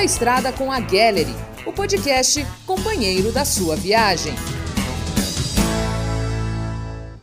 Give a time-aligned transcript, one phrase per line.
[0.00, 1.36] Pela Estrada com a Gallery,
[1.66, 4.32] o podcast companheiro da sua viagem.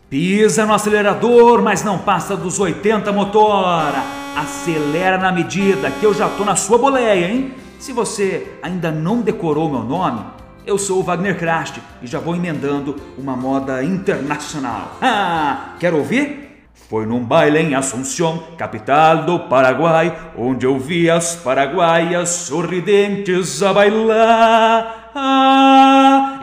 [0.07, 3.95] Pisa no acelerador, mas não passa dos 80 motor.
[4.35, 7.51] Acelera na medida que eu já tô na sua boleia, hein?
[7.79, 10.23] Se você ainda não decorou meu nome,
[10.63, 14.97] eu sou o Wagner Krast e já vou emendando uma moda internacional.
[15.01, 16.46] Ah, quer ouvir?
[16.89, 23.73] Foi num baile em Assunção, capital do Paraguai, onde eu vi as paraguaias sorridentes a
[23.73, 25.11] bailar.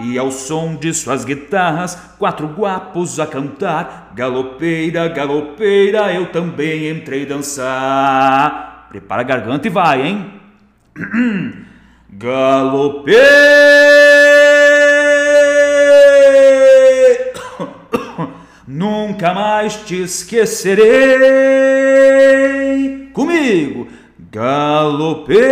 [0.02, 4.12] E ao som de suas guitarras, quatro guapos a cantar.
[4.14, 8.88] Galopeira, galopeira, eu também entrei dançar.
[8.90, 10.30] Prepara a garganta e vai, hein?
[12.12, 14.03] Galopeira!
[18.66, 20.84] Nunca mais te esquecerei.
[23.12, 23.86] Comigo,
[24.32, 25.44] galopeira,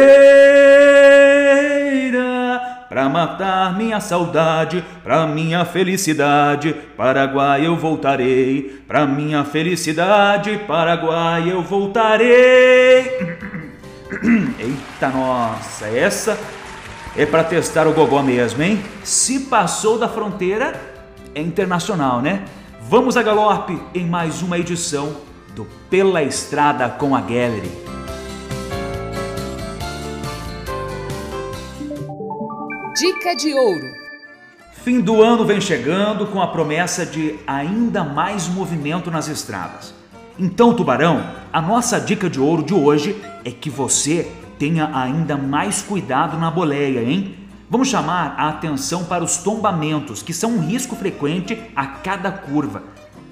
[2.89, 8.83] pra matar minha saudade, pra minha felicidade, Paraguai eu voltarei.
[8.89, 13.39] Pra minha felicidade, Paraguai eu voltarei.
[14.59, 16.37] Eita nossa, essa
[17.17, 18.83] é para testar o gogó mesmo, hein?
[19.05, 20.81] Se passou da fronteira,
[21.35, 22.43] é internacional, né?
[22.93, 25.17] Vamos a galope em mais uma edição
[25.57, 27.73] do Pela Estrada com a Gallery.
[32.95, 33.87] Dica de ouro.
[34.85, 39.95] Fim do ano vem chegando com a promessa de ainda mais movimento nas estradas.
[40.39, 45.81] Então, Tubarão, a nossa dica de ouro de hoje é que você tenha ainda mais
[45.81, 47.42] cuidado na boleia, hein?
[47.73, 52.83] Vamos chamar a atenção para os tombamentos, que são um risco frequente a cada curva.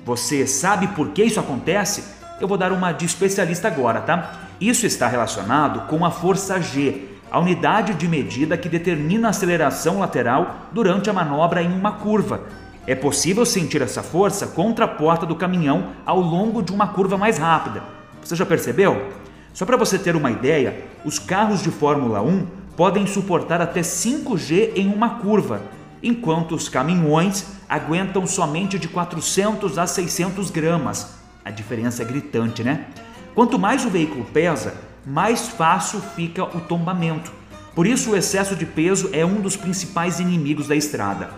[0.02, 2.02] Você sabe por que isso acontece?
[2.41, 4.48] Eu vou dar uma de especialista agora, tá?
[4.58, 9.98] Isso está relacionado com a força G, a unidade de medida que determina a aceleração
[9.98, 12.40] lateral durante a manobra em uma curva.
[12.86, 17.18] É possível sentir essa força contra a porta do caminhão ao longo de uma curva
[17.18, 17.83] mais rápida.
[18.24, 19.11] Você já percebeu?
[19.52, 24.73] Só para você ter uma ideia, os carros de Fórmula 1 podem suportar até 5G
[24.74, 25.61] em uma curva,
[26.02, 31.14] enquanto os caminhões aguentam somente de 400 a 600 gramas.
[31.45, 32.86] A diferença é gritante, né?
[33.35, 34.73] Quanto mais o veículo pesa,
[35.05, 37.30] mais fácil fica o tombamento.
[37.74, 41.29] Por isso, o excesso de peso é um dos principais inimigos da estrada.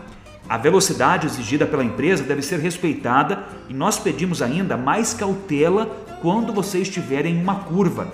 [0.48, 5.86] A velocidade exigida pela empresa deve ser respeitada e nós pedimos ainda mais cautela
[6.22, 8.12] quando você estiver em uma curva,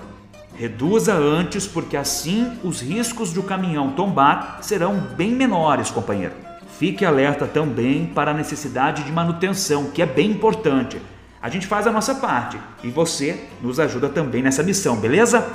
[0.59, 6.33] Reduza antes, porque assim os riscos de o caminhão tombar serão bem menores, companheiro.
[6.77, 11.01] Fique alerta também para a necessidade de manutenção, que é bem importante.
[11.41, 15.47] A gente faz a nossa parte e você nos ajuda também nessa missão, beleza?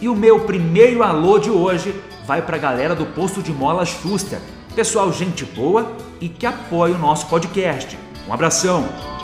[0.00, 1.94] E o meu primeiro alô de hoje
[2.26, 4.40] vai para a galera do posto de mola Schuster,
[4.74, 7.96] pessoal gente boa e que apoia o nosso podcast.
[8.26, 9.17] Um abração!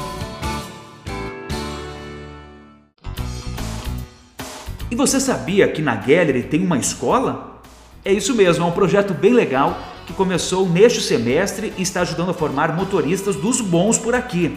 [4.94, 7.60] E você sabia que na Gallery tem uma escola?
[8.04, 12.30] É isso mesmo, é um projeto bem legal que começou neste semestre e está ajudando
[12.30, 14.56] a formar motoristas dos bons por aqui.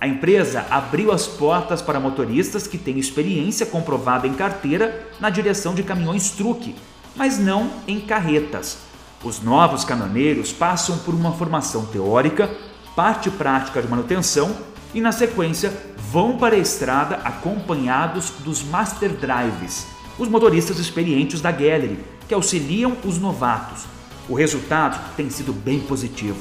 [0.00, 5.74] A empresa abriu as portas para motoristas que têm experiência comprovada em carteira na direção
[5.74, 6.74] de caminhões truque,
[7.14, 8.78] mas não em carretas.
[9.22, 12.50] Os novos caminhoneiros passam por uma formação teórica,
[12.96, 14.56] parte prática de manutenção
[14.94, 15.72] e, na sequência,
[16.10, 22.96] vão para a estrada acompanhados dos Master Drives, os motoristas experientes da Gallery, que auxiliam
[23.04, 23.84] os novatos.
[24.28, 26.38] O resultado tem sido bem positivo.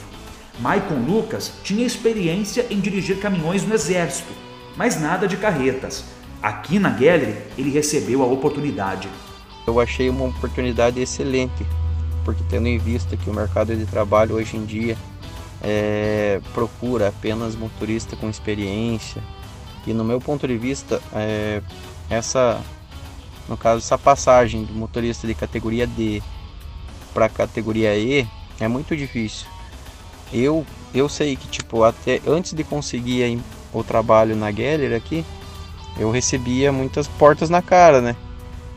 [0.59, 4.31] Maicon Lucas tinha experiência em dirigir caminhões no exército,
[4.77, 6.05] mas nada de carretas.
[6.41, 9.09] Aqui na Gallery ele recebeu a oportunidade.
[9.65, 11.65] Eu achei uma oportunidade excelente,
[12.23, 14.95] porque tendo em vista que o mercado de trabalho hoje em dia
[15.63, 19.23] é, procura apenas motorista com experiência.
[19.87, 21.61] E no meu ponto de vista, é,
[22.09, 22.61] essa,
[23.47, 26.21] no caso, essa passagem do motorista de categoria D
[27.13, 28.27] para categoria E
[28.59, 29.47] é muito difícil.
[30.31, 33.39] Eu, eu sei que tipo até antes de conseguir
[33.71, 35.23] o trabalho na Geller aqui,
[35.97, 38.15] eu recebia muitas portas na cara, né?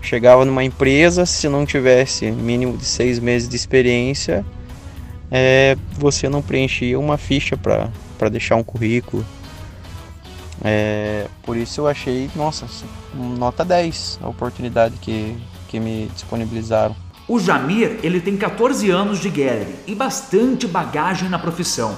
[0.03, 4.44] Chegava numa empresa, se não tivesse mínimo de seis meses de experiência,
[5.31, 9.25] é, você não preenchia uma ficha para deixar um currículo.
[10.64, 12.67] É, por isso eu achei, nossa,
[13.14, 15.37] nota 10 a oportunidade que,
[15.69, 16.96] que me disponibilizaram.
[17.28, 21.96] O Jamir, ele tem 14 anos de gallery e bastante bagagem na profissão.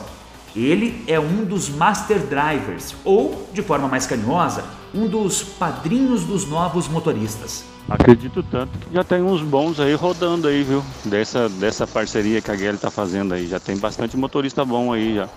[0.56, 4.64] Ele é um dos Master Drivers, ou, de forma mais carinhosa,
[4.94, 7.64] um dos padrinhos dos novos motoristas.
[7.88, 10.84] Acredito tanto que já tem uns bons aí rodando aí, viu?
[11.06, 13.46] Dessa, dessa parceria que a Guilherme está fazendo aí.
[13.48, 15.28] Já tem bastante motorista bom aí já.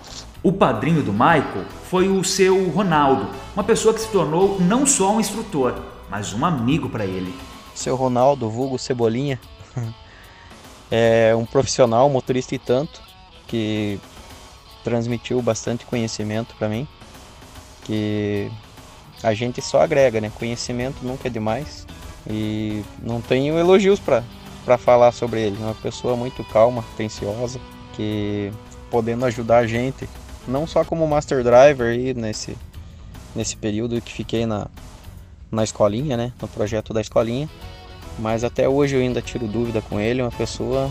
[0.42, 5.14] O padrinho do Michael foi o seu Ronaldo, uma pessoa que se tornou não só
[5.14, 5.74] um instrutor,
[6.10, 7.32] mas um amigo para ele.
[7.74, 9.40] Seu Ronaldo, vulgo Cebolinha,
[10.90, 13.00] é um profissional, um motorista e tanto,
[13.46, 13.98] que
[14.84, 16.86] transmitiu bastante conhecimento para mim,
[17.84, 18.50] que
[19.22, 20.30] a gente só agrega, né?
[20.34, 21.86] Conhecimento nunca é demais
[22.28, 25.56] e não tenho elogios para falar sobre ele.
[25.60, 27.60] É uma pessoa muito calma, atenciosa,
[27.94, 28.52] que
[28.90, 30.08] podendo ajudar a gente
[30.46, 32.56] não só como Master Driver aí nesse,
[33.34, 34.66] nesse período que fiquei na,
[35.50, 36.32] na escolinha, né?
[36.40, 37.48] No projeto da escolinha.
[38.18, 40.90] Mas até hoje eu ainda tiro dúvida com ele, uma pessoa.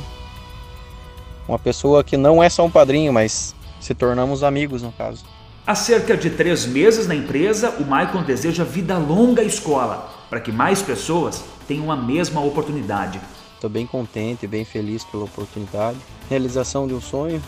[1.48, 5.26] Uma pessoa que não é só um padrinho, mas se tornamos amigos no caso.
[5.66, 10.40] Há cerca de três meses na empresa, o Maicon deseja vida longa à escola, para
[10.40, 13.22] que mais pessoas tenham a mesma oportunidade.
[13.56, 15.98] Estou bem contente, bem feliz pela oportunidade.
[16.30, 17.42] Realização de um sonho,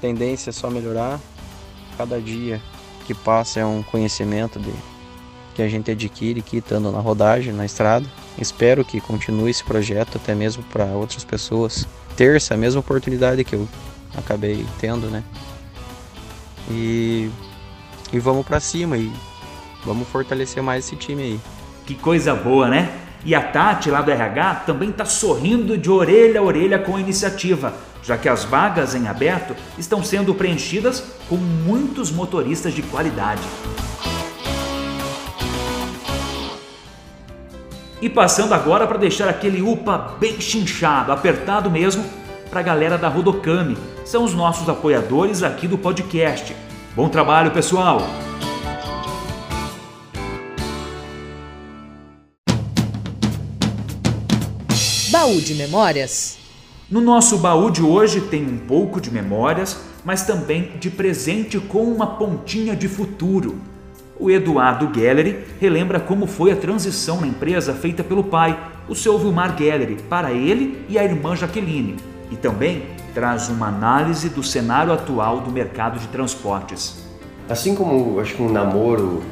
[0.00, 1.18] tendência é só melhorar,
[1.96, 2.60] Cada dia
[3.06, 4.72] que passa é um conhecimento de,
[5.54, 8.06] que a gente adquire aqui estando na rodagem, na estrada.
[8.38, 11.86] Espero que continue esse projeto até mesmo para outras pessoas
[12.16, 13.66] ter essa mesma oportunidade que eu
[14.14, 15.24] acabei tendo, né?
[16.70, 17.30] E,
[18.12, 19.10] e vamos para cima e
[19.84, 21.40] vamos fortalecer mais esse time aí.
[21.84, 22.92] Que coisa boa, né?
[23.24, 27.00] E a Tati, lá do RH, também está sorrindo de orelha a orelha com a
[27.00, 33.42] iniciativa, já que as vagas em aberto estão sendo preenchidas com muitos motoristas de qualidade.
[38.00, 42.04] E passando agora para deixar aquele UPA bem chinchado, apertado mesmo,
[42.50, 43.76] para a galera da Rodocame.
[44.04, 46.54] São os nossos apoiadores aqui do podcast.
[46.96, 48.00] Bom trabalho, pessoal!
[55.10, 56.38] Baú de Memórias.
[56.90, 61.82] No nosso baú de hoje tem um pouco de memórias, mas também de presente com
[61.82, 63.60] uma pontinha de futuro.
[64.18, 68.58] O Eduardo Gallery relembra como foi a transição na empresa feita pelo pai,
[68.88, 72.15] o seu Vilmar Gallery, para ele e a irmã Jaqueline.
[72.30, 77.04] E também traz uma análise do cenário atual do mercado de transportes.
[77.48, 79.22] Assim como acho que um namoro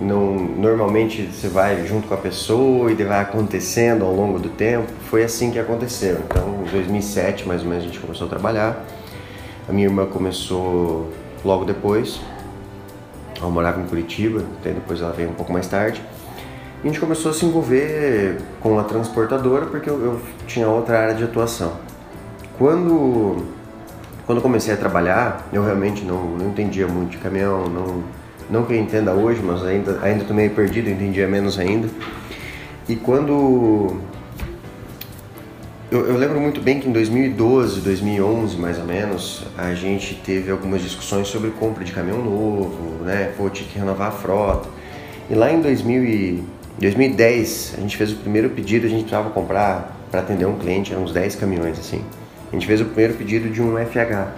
[0.00, 4.90] não, normalmente você vai junto com a pessoa e vai acontecendo ao longo do tempo.
[5.08, 6.20] Foi assim que aconteceu.
[6.24, 8.84] Então, em 2007, mais ou menos, a gente começou a trabalhar.
[9.68, 11.10] A minha irmã começou
[11.44, 12.20] logo depois.
[13.38, 16.02] Ela morava em Curitiba, até depois ela veio um pouco mais tarde.
[16.82, 20.98] E a gente começou a se envolver com a transportadora porque eu, eu tinha outra
[21.00, 21.85] área de atuação.
[22.58, 23.44] Quando,
[24.24, 28.02] quando comecei a trabalhar, eu realmente não, não entendia muito de caminhão, não
[28.48, 31.88] não que eu entenda hoje, mas ainda ainda tô meio perdido, entendia menos ainda.
[32.88, 33.96] E quando
[35.90, 40.50] eu, eu, lembro muito bem que em 2012, 2011 mais ou menos, a gente teve
[40.50, 43.32] algumas discussões sobre compra de caminhão novo, né?
[43.36, 44.68] Pô, tinha que renovar a frota.
[45.28, 46.44] E lá em 2000 e
[46.78, 50.92] 2010, a gente fez o primeiro pedido, a gente precisava comprar para atender um cliente,
[50.92, 52.04] eram uns 10 caminhões assim.
[52.50, 54.32] A gente fez o primeiro pedido de um FH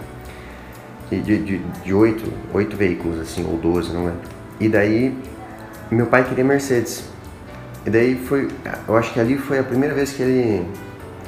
[1.10, 4.12] de, de, de oito, oito veículos, assim, ou doze, não é?
[4.60, 5.16] E daí,
[5.90, 7.04] meu pai queria Mercedes.
[7.86, 8.48] E daí foi,
[8.86, 10.66] eu acho que ali foi a primeira vez que ele,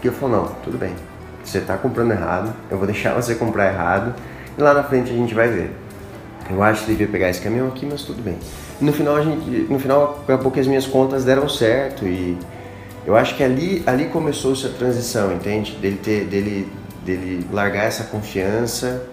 [0.02, 0.95] que eu falou, não, tudo bem,
[1.43, 4.14] você está comprando errado, eu vou deixar você comprar errado,
[4.59, 5.71] e lá na frente a gente vai ver.
[6.50, 8.37] Eu acho que devia pegar esse caminhão aqui, mas tudo bem.
[8.81, 12.37] No final, a gente, no final, acabou que as minhas contas deram certo e
[13.07, 15.73] eu acho que ali, ali começou essa transição, entende?
[15.76, 16.69] Dele ter, dele,
[17.04, 19.07] dele largar essa confiança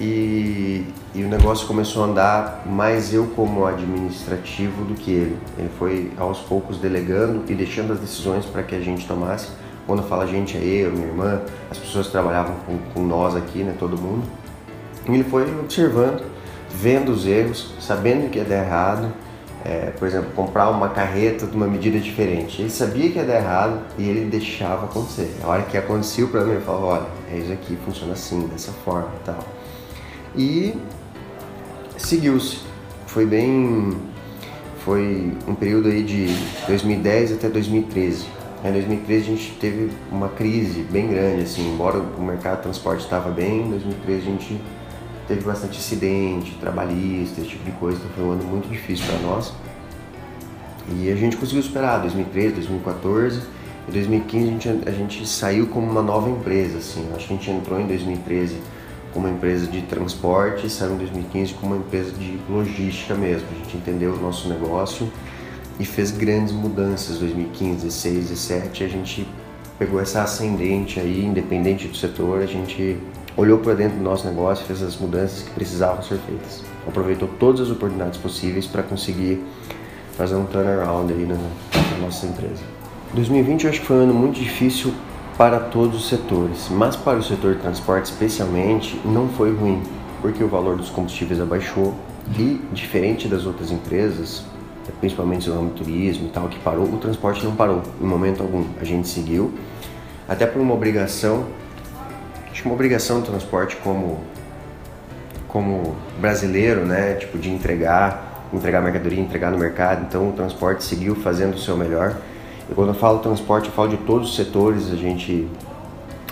[0.00, 0.84] e,
[1.14, 5.38] e, o negócio começou a andar mais eu como administrativo do que ele.
[5.56, 9.48] Ele foi aos poucos delegando e deixando as decisões para que a gente tomasse.
[9.86, 13.34] Quando eu falo a gente, é eu, minha irmã, as pessoas trabalhavam com, com nós
[13.36, 14.24] aqui, né, todo mundo.
[15.08, 16.22] E ele foi observando,
[16.68, 19.12] vendo os erros, sabendo que ia dar errado.
[19.68, 22.62] É, por exemplo, comprar uma carreta de uma medida diferente.
[22.62, 25.34] Ele sabia que ia dar errado e ele deixava acontecer.
[25.42, 28.70] A hora que acontecia o problema, ele falava: olha, é isso aqui, funciona assim, dessa
[28.70, 29.44] forma e tal
[30.36, 30.74] e
[31.96, 32.58] seguiu-se.
[33.06, 33.96] Foi bem.
[34.84, 36.26] Foi um período aí de
[36.68, 38.24] 2010 até 2013.
[38.64, 43.02] Em 2013 a gente teve uma crise bem grande, assim, embora o mercado de transporte
[43.02, 44.60] estava bem, em 2013 a gente
[45.26, 49.18] teve bastante acidente, trabalhista, esse tipo de coisa, então foi um ano muito difícil para
[49.18, 49.52] nós.
[50.96, 53.40] E a gente conseguiu superar 2013, 2014,
[53.88, 57.36] em 2015 a gente, a gente saiu como uma nova empresa, assim, acho que a
[57.36, 58.56] gente entrou em 2013
[59.12, 63.46] como uma empresa de transporte, saiu em 2015 como uma empresa de logística mesmo.
[63.50, 65.10] A gente entendeu o nosso negócio
[65.80, 68.84] e fez grandes mudanças 2015, 16, 17.
[68.84, 69.26] A gente
[69.78, 72.98] pegou essa ascendente aí, independente do setor, a gente
[73.36, 76.62] olhou para dentro do nosso negócio, fez as mudanças que precisavam ser feitas.
[76.86, 79.44] Aproveitou todas as oportunidades possíveis para conseguir
[80.16, 82.62] fazer um turnaround aí na, na nossa empresa.
[83.12, 84.92] 2020 eu acho que foi um ano muito difícil
[85.36, 89.82] para todos os setores, mas para o setor de transporte especialmente não foi ruim,
[90.22, 91.94] porque o valor dos combustíveis abaixou
[92.38, 94.44] e diferente das outras empresas,
[94.98, 98.64] principalmente no ramo turismo e tal, que parou, o transporte não parou em momento algum.
[98.80, 99.52] A gente seguiu,
[100.26, 101.46] até por uma obrigação,
[102.56, 104.18] acho uma obrigação do transporte como
[105.46, 110.04] como brasileiro, né, tipo de entregar, entregar mercadoria, entregar no mercado.
[110.06, 112.16] Então o transporte seguiu fazendo o seu melhor.
[112.70, 114.90] E quando eu falo transporte, eu falo de todos os setores.
[114.90, 115.48] A gente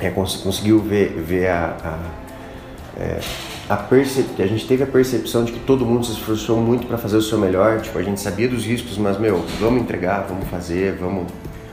[0.00, 3.20] é, cons conseguiu ver, ver a, a, é,
[3.68, 6.98] a, percep a gente teve a percepção de que todo mundo se esforçou muito para
[6.98, 7.80] fazer o seu melhor.
[7.80, 11.32] Tipo, a gente sabia dos riscos, mas meu, vamos entregar, vamos fazer, vamos,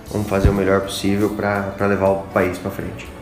[0.09, 3.20] vamos fazer o melhor possível para levar o país para frente.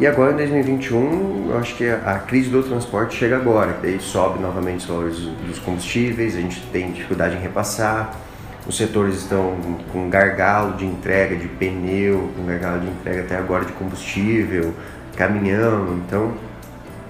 [0.00, 4.38] E agora em 2021, eu acho que a crise do transporte chega agora, daí sobe
[4.38, 8.14] novamente os valores dos combustíveis, a gente tem dificuldade em repassar,
[8.64, 9.56] os setores estão
[9.92, 14.72] com gargalo de entrega de pneu, com gargalo de entrega até agora de combustível,
[15.16, 16.32] caminhão, então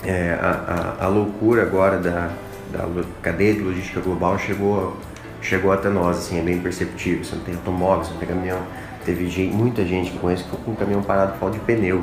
[0.03, 2.31] é, a, a, a, loucura agora da,
[2.73, 4.97] da cadeia de logística global chegou,
[5.43, 8.63] chegou até nós, assim, é bem perceptível, você não tem automóvel, você não tem caminhão,
[9.05, 12.03] teve gente, muita gente que ficou com um caminhão parado por falta de pneu,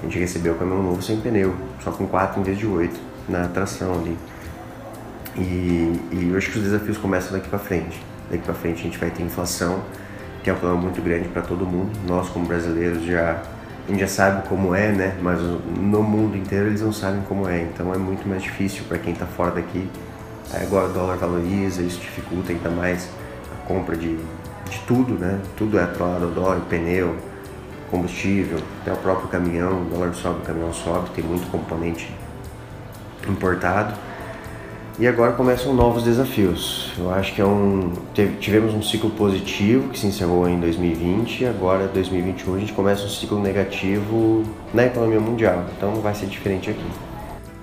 [0.00, 2.98] a gente recebeu o caminhão novo sem pneu, só com quatro em vez de oito
[3.28, 4.16] na tração ali.
[5.36, 8.02] E, e eu acho que os desafios começam daqui para frente.
[8.30, 9.80] Daqui para frente a gente vai ter inflação,
[10.42, 11.90] que é um problema muito grande para todo mundo.
[12.06, 13.42] Nós como brasileiros já
[13.86, 15.16] a gente já sabe como é, né?
[15.20, 17.62] Mas no mundo inteiro eles não sabem como é.
[17.62, 19.88] Então é muito mais difícil para quem está fora daqui.
[20.52, 23.08] Agora o dólar valoriza, isso dificulta ainda mais
[23.52, 25.40] a compra de, de tudo, né?
[25.56, 27.16] Tudo é atrelado ao dólar, pneu,
[27.90, 32.10] combustível, até o próprio caminhão, o dólar sobe, o caminhão sobe, tem muito componente
[33.28, 33.94] importado.
[34.98, 36.92] E agora começam novos desafios.
[36.98, 37.92] Eu acho que é um
[38.38, 43.06] tivemos um ciclo positivo que se encerrou em 2020 e agora 2021 a gente começa
[43.06, 44.44] um ciclo negativo
[44.74, 45.64] na economia mundial.
[45.74, 46.84] Então vai ser diferente aqui.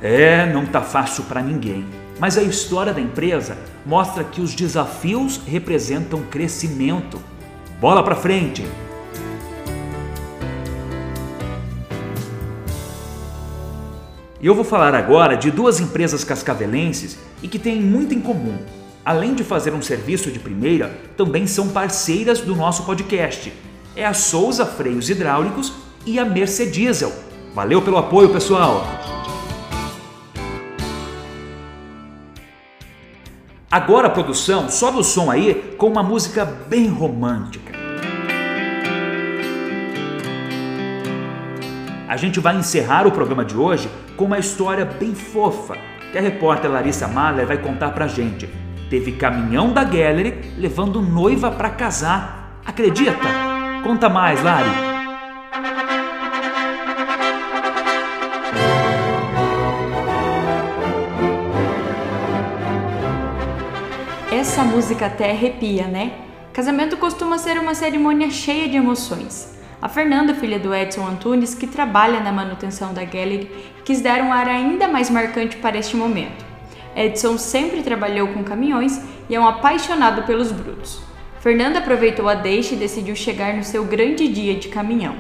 [0.02, 1.86] É, não tá fácil para ninguém.
[2.20, 3.56] Mas a história da empresa
[3.86, 7.22] mostra que os desafios representam crescimento.
[7.80, 8.66] Bola para frente.
[14.48, 18.58] Eu vou falar agora de duas empresas cascavelenses e que têm muito em comum.
[19.04, 23.52] Além de fazer um serviço de primeira, também são parceiras do nosso podcast.
[23.94, 25.74] É a Souza Freios Hidráulicos
[26.06, 27.12] e a Mercediesel.
[27.54, 28.86] Valeu pelo apoio, pessoal!
[33.70, 37.77] Agora, produção, sobe o som aí com uma música bem romântica.
[42.08, 45.76] A gente vai encerrar o programa de hoje com uma história bem fofa
[46.10, 48.50] que a repórter Larissa Mahler vai contar pra gente.
[48.90, 52.62] Teve caminhão da Gallery levando noiva para casar.
[52.66, 53.12] Acredita?
[53.84, 54.70] Conta mais, Lari.
[64.32, 66.14] Essa música até arrepia, né?
[66.54, 69.57] Casamento costuma ser uma cerimônia cheia de emoções.
[69.88, 73.50] A Fernanda, filha do Edson Antunes, que trabalha na manutenção da Gallery,
[73.86, 76.46] quis dar um ar ainda mais marcante para este momento.
[76.94, 81.02] Edson sempre trabalhou com caminhões e é um apaixonado pelos brutos.
[81.40, 85.16] Fernanda aproveitou a deixa e decidiu chegar no seu grande dia de caminhão.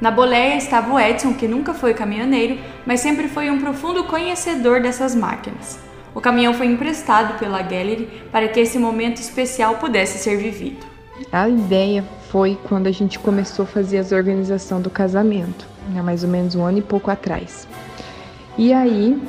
[0.00, 4.82] Na boleia estava o Edson, que nunca foi caminhoneiro, mas sempre foi um profundo conhecedor
[4.82, 5.78] dessas máquinas.
[6.12, 10.87] O caminhão foi emprestado pela Gallery para que esse momento especial pudesse ser vivido.
[11.32, 16.22] A ideia foi quando a gente começou a fazer as organização do casamento, né, mais
[16.22, 17.66] ou menos um ano e pouco atrás.
[18.56, 19.20] E aí,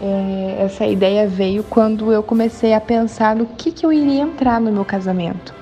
[0.00, 4.60] é, essa ideia veio quando eu comecei a pensar no que, que eu iria entrar
[4.60, 5.54] no meu casamento.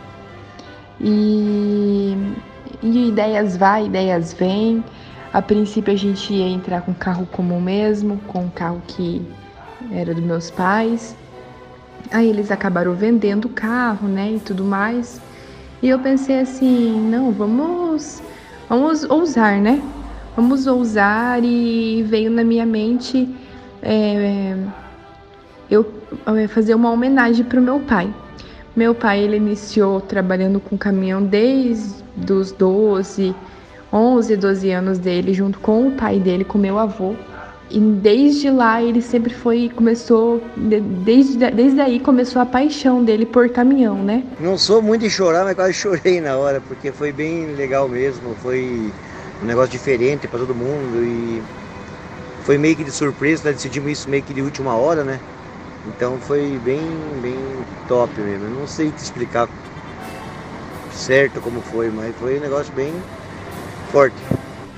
[1.01, 2.17] E,
[2.83, 4.85] e ideias vai, ideias vêm.
[5.33, 9.23] A princípio a gente ia entrar com carro comum mesmo, com um carro que
[9.91, 11.17] era dos meus pais.
[12.11, 15.21] Aí eles acabaram vendendo o carro, né, e tudo mais.
[15.83, 18.23] E eu pensei assim, não, vamos,
[18.69, 19.83] vamos ousar, né?
[20.37, 23.29] Vamos ousar e veio na minha mente
[23.83, 24.57] é,
[25.69, 25.93] eu
[26.27, 28.15] é, fazer uma homenagem para o meu pai.
[28.77, 33.35] Meu pai ele iniciou trabalhando com caminhão desde os 12,
[33.93, 37.17] 11, 12 anos dele, junto com o pai dele, com meu avô.
[37.73, 43.49] E desde lá ele sempre foi, começou, desde, desde aí começou a paixão dele por
[43.49, 44.23] caminhão, né?
[44.39, 48.35] Não sou muito de chorar, mas quase chorei na hora, porque foi bem legal mesmo,
[48.43, 48.93] foi
[49.43, 51.43] um negócio diferente para todo mundo e
[52.45, 55.19] foi meio que de surpresa, nós decidimos isso meio que de última hora, né?
[55.87, 56.83] Então foi bem,
[57.23, 57.39] bem
[57.89, 58.45] top mesmo.
[58.45, 59.49] Eu não sei te explicar
[60.93, 62.93] certo como foi, mas foi um negócio bem
[63.91, 64.17] forte.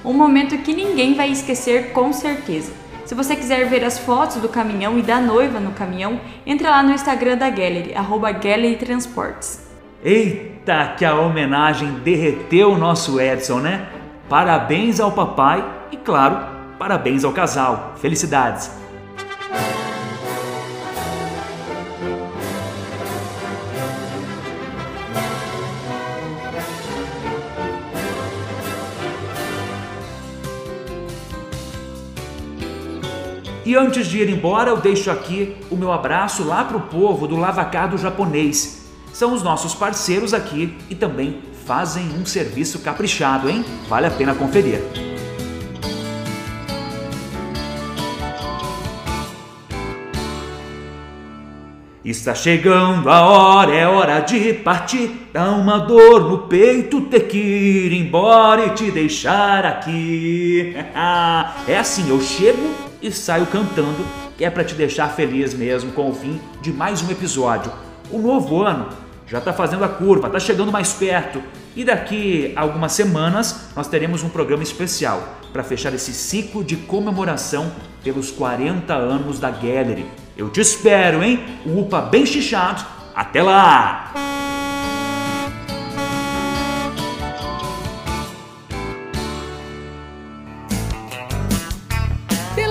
[0.05, 2.84] Um momento que ninguém vai esquecer com certeza.
[3.15, 6.83] Se você quiser ver as fotos do caminhão e da noiva no caminhão, entre lá
[6.83, 9.65] no Instagram da Gallery, arroba Gallery Transportes.
[10.03, 13.87] Eita, que a homenagem derreteu o nosso Edson, né?
[14.29, 16.45] Parabéns ao papai e, claro,
[16.77, 17.95] parabéns ao casal.
[18.01, 18.84] Felicidades!
[33.67, 37.27] E antes de ir embora, eu deixo aqui o meu abraço lá para o povo
[37.27, 38.85] do Lavacado Japonês.
[39.11, 43.65] São os nossos parceiros aqui e também fazem um serviço caprichado, hein?
[43.89, 44.83] Vale a pena conferir.
[52.05, 55.31] Está chegando a hora, é hora de partir.
[55.33, 60.77] Dá uma dor no peito ter que ir embora e te deixar aqui.
[61.67, 64.03] é assim, eu chego e saio cantando,
[64.39, 67.71] que é para te deixar feliz mesmo com o fim de mais um episódio.
[68.11, 68.89] O novo ano
[69.27, 71.43] já está fazendo a curva, está chegando mais perto
[71.77, 76.77] e daqui a algumas semanas nós teremos um programa especial para fechar esse ciclo de
[76.77, 77.71] comemoração
[78.03, 80.07] pelos 40 anos da Gallery.
[80.35, 81.45] Eu te espero, hein?
[81.67, 82.85] UPA bem chichado.
[83.15, 84.34] Até lá!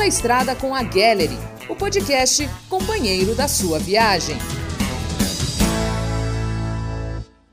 [0.04, 1.38] Pela Estrada com a Gallery,
[1.70, 4.36] o podcast companheiro da sua viagem.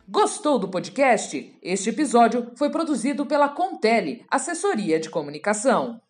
[0.09, 1.57] Gostou do podcast?
[1.63, 6.01] Este episódio foi produzido pela Contele, assessoria de comunicação.